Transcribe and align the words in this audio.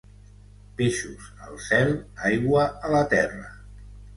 Peixos 0.79 1.27
al 1.49 1.61
cel, 1.65 1.93
aigua 2.33 2.67
a 2.89 2.95
la 2.99 3.07
terra. 3.13 3.49